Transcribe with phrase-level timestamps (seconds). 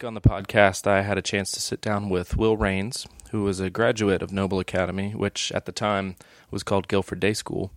[0.00, 3.06] This week on the podcast, I had a chance to sit down with Will Rains,
[3.32, 6.16] who was a graduate of Noble Academy, which at the time
[6.50, 7.70] was called Guilford Day School.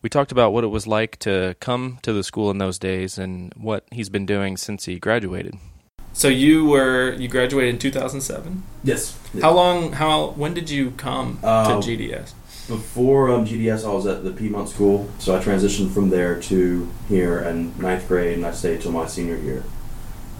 [0.00, 3.18] We talked about what it was like to come to the school in those days
[3.18, 5.56] and what he's been doing since he graduated.
[6.12, 8.62] So you were you graduated in 2007.
[8.84, 9.18] Yes.
[9.42, 9.94] How long?
[9.94, 12.32] How when did you come Uh, to GDS?
[12.68, 16.88] Before um, GDS, I was at the Piedmont School, so I transitioned from there to
[17.08, 19.64] here in ninth grade, and I stayed till my senior year.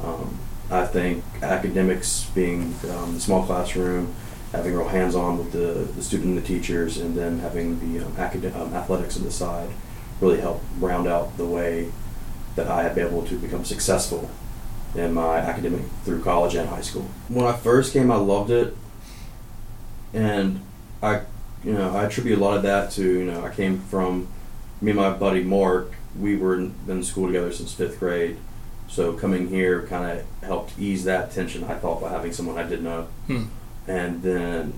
[0.04, 0.38] Um,
[0.70, 4.14] I think academics, being um, the small classroom,
[4.52, 8.14] having real hands-on with the, the student and the teachers, and then having the um,
[8.16, 9.70] acad- um, athletics on the side,
[10.20, 11.90] really helped round out the way
[12.56, 14.30] that I have been able to become successful
[14.94, 17.08] in my academic through college and high school.
[17.28, 18.76] When I first came, I loved it,
[20.12, 20.60] and
[21.02, 21.22] I,
[21.64, 24.28] you know, I attribute a lot of that to you know I came from
[24.80, 25.92] me and my buddy Mark.
[26.18, 28.36] We were in, been in school together since fifth grade,
[28.90, 31.62] so coming here kind of helped ease that tension.
[31.64, 33.44] I thought by having someone I didn't know, Hmm.
[33.88, 34.74] and then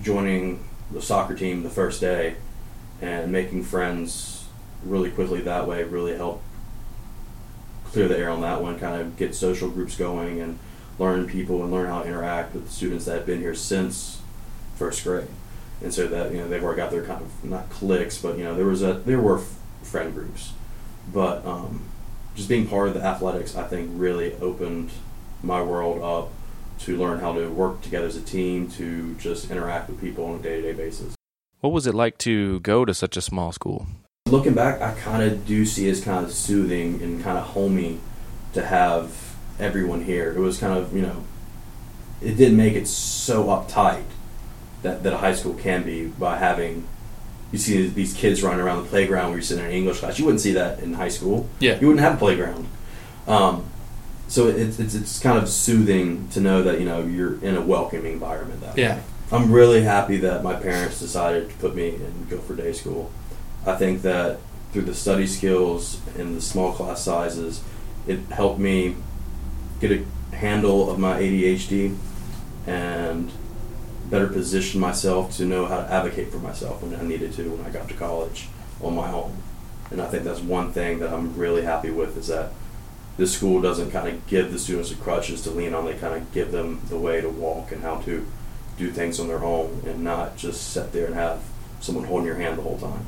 [0.00, 2.36] joining the soccer team the first day
[3.00, 4.44] and making friends
[4.84, 6.42] really quickly that way really helped
[7.86, 10.58] clear the air on that one, kind of get social groups going and
[10.98, 14.20] learn people and learn how to interact with the students that have been here since
[14.76, 15.26] first grade.
[15.82, 18.44] And so that, you know, they've already got their kind of, not cliques, but, you
[18.44, 20.52] know, there was a, there were f- friend groups.
[21.12, 21.69] But um,
[22.34, 24.90] just being part of the athletics, I think, really opened
[25.42, 26.32] my world up
[26.80, 30.40] to learn how to work together as a team, to just interact with people on
[30.40, 31.14] a day to day basis.
[31.60, 33.86] What was it like to go to such a small school?
[34.26, 37.44] Looking back, I kind of do see it as kind of soothing and kind of
[37.44, 38.00] homey
[38.54, 40.32] to have everyone here.
[40.32, 41.24] It was kind of, you know,
[42.22, 44.04] it didn't make it so uptight
[44.82, 46.86] that, that a high school can be by having,
[47.52, 50.18] you see these kids running around the playground where you're sitting in an English class.
[50.18, 51.48] You wouldn't see that in high school.
[51.58, 51.78] Yeah.
[51.80, 52.68] You wouldn't have a playground.
[53.26, 53.64] Um,
[54.28, 57.60] so it's, it's, it's kind of soothing to know that, you know, you're in a
[57.60, 58.96] welcoming environment that Yeah.
[58.96, 59.02] way.
[59.32, 63.10] I'm really happy that my parents decided to put me in Guilford Day School.
[63.66, 64.38] I think that
[64.72, 67.62] through the study skills and the small class sizes,
[68.06, 68.96] it helped me
[69.80, 70.04] get a
[70.36, 71.96] handle of my ADHD
[72.66, 73.30] and
[74.10, 77.64] better position myself to know how to advocate for myself when I needed to when
[77.64, 78.48] I got to college
[78.82, 79.36] on my own.
[79.90, 82.52] And I think that's one thing that I'm really happy with is that
[83.16, 85.84] this school doesn't kind of give the students the crutches to lean on.
[85.84, 88.26] They kind of give them the way to walk and how to
[88.78, 91.42] do things on their own and not just sit there and have
[91.80, 93.06] someone holding your hand the whole time.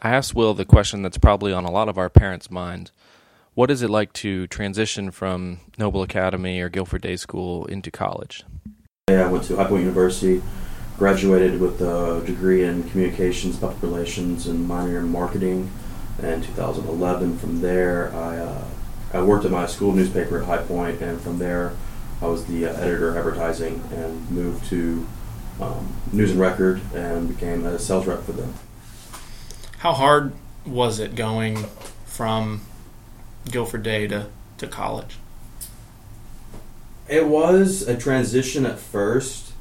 [0.00, 2.90] I asked Will the question that's probably on a lot of our parents' mind.
[3.54, 8.44] What is it like to transition from Noble Academy or Guilford Day School into college?
[9.16, 10.42] I went to High Point University,
[10.98, 15.70] graduated with a degree in communications, public relations, and minor in marketing.
[16.22, 18.64] In 2011, from there, I uh,
[19.12, 21.72] I worked at my school newspaper at High Point, and from there,
[22.20, 25.06] I was the uh, editor of advertising and moved to
[25.60, 28.54] um, News and Record and became a sales rep for them.
[29.78, 30.32] How hard
[30.66, 31.66] was it going
[32.04, 32.62] from
[33.50, 34.26] Guilford Day to,
[34.58, 35.16] to college?
[37.08, 39.52] It was a transition at first,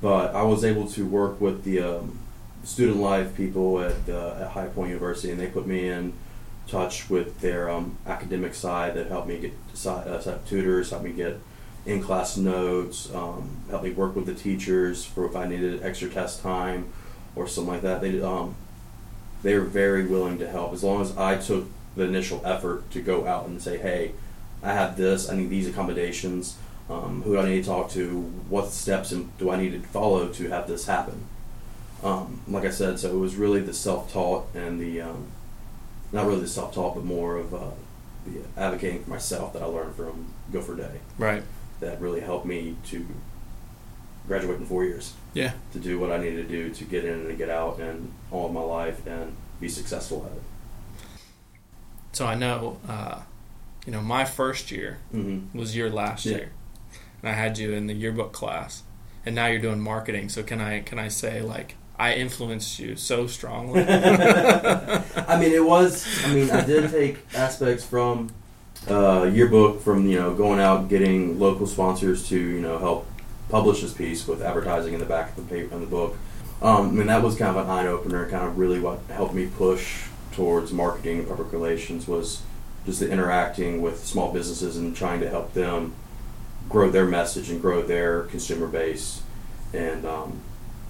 [0.00, 2.20] but I was able to work with the um,
[2.62, 6.12] student life people at, uh, at High Point University, and they put me in
[6.68, 9.52] touch with their um, academic side that helped me get
[9.86, 11.40] uh, set tutors, helped me get
[11.84, 16.08] in class notes, um, helped me work with the teachers for if I needed extra
[16.08, 16.92] test time
[17.34, 18.00] or something like that.
[18.00, 18.54] They um,
[19.42, 23.02] they were very willing to help as long as I took the initial effort to
[23.02, 24.12] go out and say, hey,
[24.62, 26.56] I have this, I need these accommodations.
[26.90, 28.20] Um, who do I need to talk to?
[28.48, 31.24] What steps do I need to follow to have this happen?
[32.02, 35.28] Um, like I said, so it was really the self-taught and the um,
[36.10, 37.70] not really the self-taught, but more of uh,
[38.26, 41.00] the advocating for myself that I learned from Guilford Day.
[41.18, 41.42] Right.
[41.80, 43.06] That really helped me to
[44.26, 45.52] graduate in four years Yeah.
[45.72, 48.12] to do what I needed to do to get in and to get out and
[48.30, 50.42] all of my life and be successful at it.
[52.12, 53.20] So I know, uh,
[53.86, 55.58] you know, my first year Mm-hmm.
[55.58, 56.36] was your last Yeah.
[56.36, 56.52] year,
[57.22, 58.82] and I had you in the yearbook class,
[59.26, 60.28] and now you're doing marketing.
[60.28, 63.84] So can I can I say like I influenced you so strongly?
[63.88, 66.06] I mean, it was.
[66.24, 68.30] I mean, I did take aspects from
[68.88, 73.06] uh, yearbook, from you know, going out getting local sponsors to you know help
[73.48, 76.16] publish this piece with advertising in the back of the paper and the book.
[76.62, 78.28] Um, I mean, that was kind of an eye opener.
[78.30, 82.40] Kind of really what helped me push towards marketing and public relations was
[82.86, 85.94] just the interacting with small businesses and trying to help them
[86.68, 89.22] grow their message and grow their consumer base,
[89.72, 90.40] and um,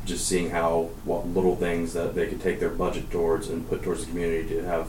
[0.04, 3.82] just seeing how what little things that they could take their budget towards and put
[3.82, 4.88] towards the community to have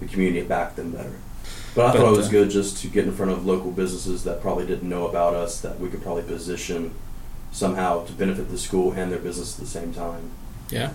[0.00, 1.12] the community back them better.
[1.74, 3.70] But I But, thought it was uh, good just to get in front of local
[3.70, 6.94] businesses that probably didn't know about us that we could probably position
[7.52, 10.30] somehow to benefit the school and their business at the same time.
[10.70, 10.92] Yeah.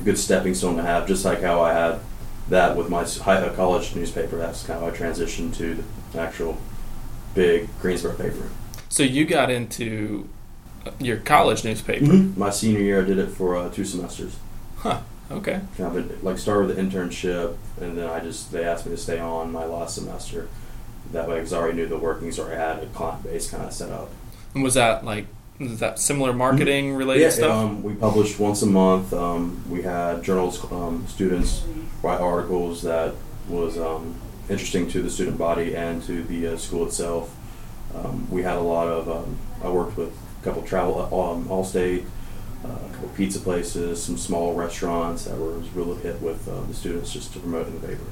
[0.00, 2.00] A good stepping stone to have, just like how I had
[2.50, 4.36] that with my high, college newspaper.
[4.36, 6.58] That's kind of how I transitioned to the actual
[7.34, 8.50] big Greensboro paper.
[8.88, 10.28] So you got into
[10.98, 12.12] your college newspaper.
[12.36, 14.36] My senior year, I did it for uh, two semesters.
[14.76, 15.00] Huh.
[15.30, 15.60] Okay.
[15.76, 18.96] kind of like started with the internship, and then I just they asked me to
[18.96, 20.48] stay on my last semester.
[21.12, 23.64] That way, because I already knew the workings, or I had a client base kind
[23.64, 24.10] of set up.
[24.54, 25.26] And was that like
[25.58, 27.50] was that similar marketing related yeah, stuff?
[27.50, 29.12] Um, we published once a month.
[29.12, 31.64] Um, we had journals, um, students
[32.02, 33.14] write articles that
[33.48, 34.14] was um,
[34.48, 37.34] interesting to the student body and to the uh, school itself.
[37.94, 39.08] Um, we had a lot of.
[39.08, 42.04] Um, I worked with a couple travel, um, Allstate,
[42.64, 46.74] uh, a couple pizza places, some small restaurants that were really hit with uh, the
[46.74, 48.04] students just to promote in the paper.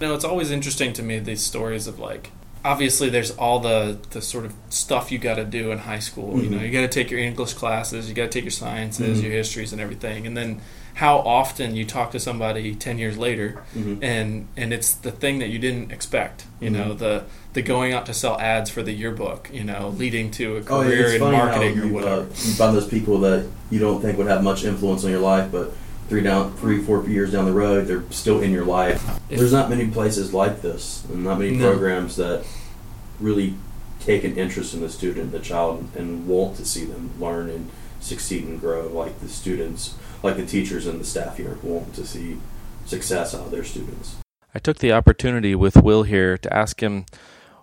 [0.00, 2.30] You know, it's always interesting to me these stories of like
[2.64, 6.42] obviously there's all the the sort of stuff you got to do in high school.
[6.42, 9.18] You know, you got to take your English classes, you got to take your sciences,
[9.20, 9.22] Mhm.
[9.24, 10.26] your histories, and everything.
[10.26, 10.60] And then
[10.94, 13.98] how often you talk to somebody ten years later, Mhm.
[14.02, 16.44] and and it's the thing that you didn't expect.
[16.60, 16.98] You know, Mhm.
[16.98, 17.22] the
[17.54, 19.48] the going out to sell ads for the yearbook.
[19.52, 22.22] You know, leading to a Oh, career it's in marketing or whatever.
[22.22, 25.20] Uh, you find those people that you don't think would have much influence on your
[25.20, 25.72] life, but
[26.08, 29.02] three down, three, four years down the road, they're still in your life.
[29.28, 31.70] If- There's not many places like this, and not many No.
[31.70, 32.44] programs that
[33.20, 33.54] really
[34.00, 37.68] take an interest in the student, the child, and want to see them learn and
[38.00, 42.06] succeed and grow, like the students, like the teachers and the staff here want to
[42.06, 42.38] see
[42.86, 44.16] success out of their students.
[44.54, 47.04] I took the opportunity with Will here to ask him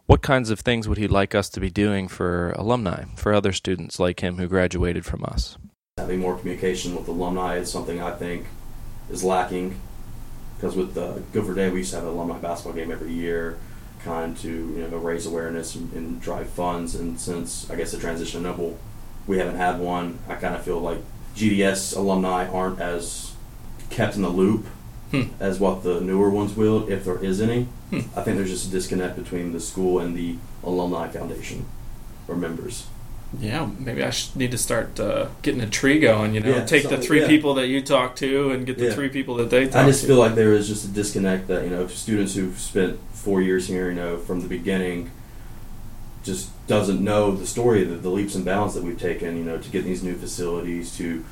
[0.06, 3.51] what kinds of things would he like us to be doing for alumni, for other
[3.53, 5.57] students like him who graduated from us.
[5.97, 8.47] Having more communication with alumni is something I think
[9.09, 9.80] is lacking.
[10.57, 13.57] Because with the Guilford Day, we used to have an alumni basketball game every year,
[14.03, 16.95] kind of to you know raise awareness and, and drive funds.
[16.95, 18.77] And since I guess the transition to Noble,
[19.25, 20.19] we haven't had one.
[20.27, 21.00] I kind of feel like
[21.33, 23.33] GDS alumni aren't as
[23.89, 24.65] kept in the loop
[25.12, 25.21] Hmm.
[25.39, 27.68] as what the newer ones will, if there is any.
[27.92, 28.00] Hmm.
[28.18, 31.68] I think there's just a disconnect between the school and the alumni foundation
[32.27, 32.88] or members.
[33.40, 36.34] Yeah, maybe I should need to start uh, getting a tree going.
[36.34, 37.28] You know, Yeah, take the three yeah.
[37.28, 38.94] people that you talk to and get the Yeah.
[38.94, 40.08] three people that they talk I just to.
[40.08, 43.68] feel like there is just a disconnect that you know students who've spent four years
[43.68, 45.12] here, you know, from the beginning,
[46.24, 49.58] just doesn't know the story, the, the leaps and bounds that we've taken, you know,
[49.58, 51.24] to get these new facilities, to,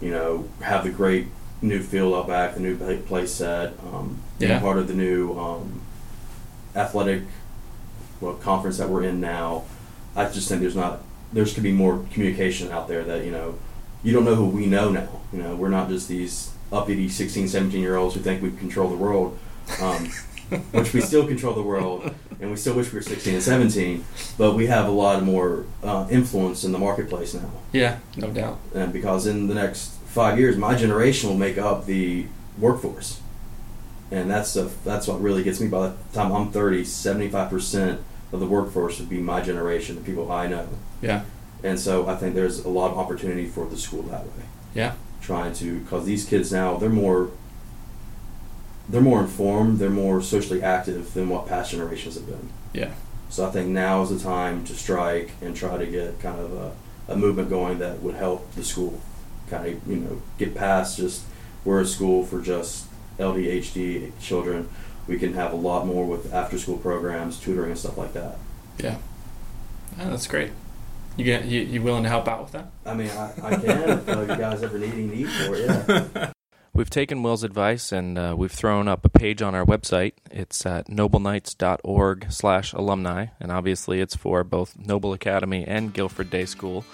[0.00, 1.26] you know, have the great
[1.62, 4.60] new field out back, the new play, play set, um, being Yeah.
[4.60, 5.80] part of the new um,
[6.76, 7.22] athletic
[8.20, 9.64] well, conference that we're in now.
[10.16, 11.00] I just think there's not
[11.34, 13.58] there's could be more communication out there that you know
[14.02, 15.08] you don't know who we know now.
[15.32, 18.88] You know, we're not just these uppity 16, 17 year olds who think we control
[18.88, 19.38] the world,
[19.80, 20.06] um,
[20.72, 24.04] which we still control the world, and we still wish we were 16 and 17,
[24.36, 27.50] but we have a lot more uh, influence in the marketplace now.
[27.72, 28.58] yeah, no doubt.
[28.74, 32.26] And because in the next five years, my generation will make up the
[32.58, 33.20] workforce.
[34.10, 35.66] And that's the, that's what really gets me.
[35.66, 37.98] By the time I'm 30, 75%
[38.34, 40.68] of the workforce would be my generation, the people I know.
[41.00, 41.22] Yeah,
[41.62, 44.44] And so I think there's a lot of opportunity for the school that way.
[44.74, 47.30] yeah, Trying to, because these kids now, they're more,
[48.88, 52.48] they're more informed, they're more socially active than what past generations have been.
[52.72, 52.92] yeah,
[53.30, 56.52] So I think now is the time to strike and try to get kind of
[56.52, 56.72] a,
[57.12, 59.00] a movement going that would help the school
[59.48, 61.22] kind of, you know, get past just
[61.64, 62.86] we're a school for just
[63.18, 64.68] LDHD children.
[65.06, 68.38] We can have a lot more with after school programs, tutoring and stuff like that.
[68.78, 68.98] yeah.
[69.98, 70.50] Yeah, that's great.
[71.16, 72.66] You get you, you willing to help out with that?
[72.84, 76.10] I mean, I, I can if uh, you guys ever need any need for it,
[76.14, 76.32] yeah.
[76.74, 80.14] We've taken Will's advice and uh, we've thrown up a page on our website.
[80.32, 86.46] It's at nobleknights.org slash alumni, and obviously it's for both Noble Academy and Guilford Day
[86.46, 86.84] School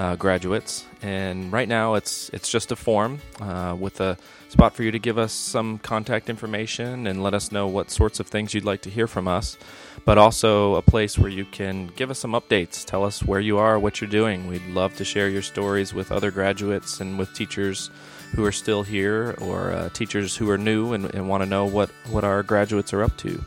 [0.00, 0.86] uh, graduates.
[1.02, 4.16] And right now it's it's just a form uh, with a
[4.48, 8.18] spot for you to give us some contact information and let us know what sorts
[8.18, 9.58] of things you'd like to hear from us,
[10.06, 12.84] but also a place where you can give us some updates.
[12.84, 14.46] Tell us where you are, what you're doing.
[14.46, 17.90] We'd love to share your stories with other graduates and with teachers
[18.34, 21.66] who are still here or uh, teachers who are new and, and want to know
[21.66, 23.44] what, what our graduates are up to.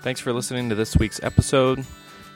[0.00, 1.84] Thanks for listening to this week's episode.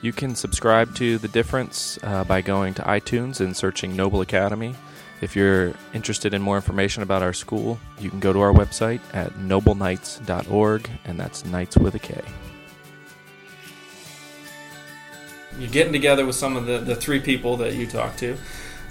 [0.01, 4.75] You can subscribe to The Difference uh, by going to iTunes and searching Noble Academy.
[5.21, 9.01] If you're interested in more information about our school, you can go to our website
[9.13, 12.21] at nobleknights.org, and that's Knights with a K.
[15.57, 18.37] You're getting together with some of the, the three people that you talk to.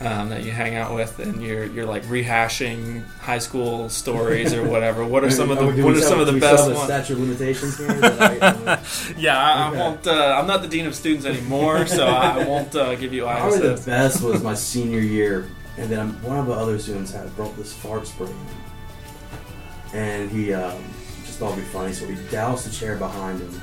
[0.00, 4.62] Um, that you hang out with, and you're you're like rehashing high school stories or
[4.68, 5.04] whatever.
[5.04, 6.82] What are some of the what are some of the best ones?
[6.84, 7.88] statute of limitations here.
[8.02, 8.78] I-
[9.16, 9.78] Yeah, I, Okay.
[9.78, 10.06] I won't.
[10.06, 13.58] Uh, I'm not the dean of students anymore, so I won't uh, give you Probably
[13.60, 15.48] the best was my senior year,
[15.78, 20.52] and then one of the other students had brought this fart spray in, and he
[20.52, 20.82] um,
[21.24, 23.60] just thought it'd be funny, so he doused the chair behind him,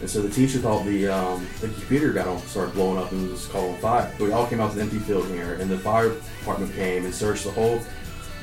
[0.00, 3.30] and so the teacher thought the um, the computer got on, started blowing up and
[3.30, 4.12] was on fire.
[4.18, 7.04] So we all came out to the empty field here, and the fire department came
[7.04, 7.80] and searched the whole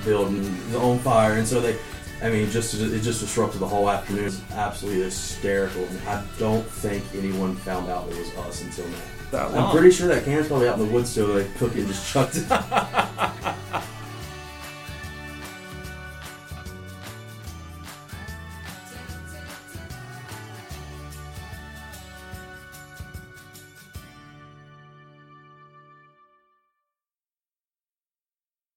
[0.03, 0.45] building,
[0.75, 1.77] on fire, and so they.
[2.21, 4.21] I mean, just it just disrupted the whole afternoon.
[4.21, 8.87] It was absolutely hysterical, and I don't think anyone found out it was us until
[8.87, 8.97] now.
[9.31, 11.79] That I'm pretty sure that can's probably out in the woods, so they took it
[11.79, 12.45] and just chucked it.